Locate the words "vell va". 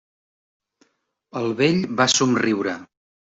1.59-2.09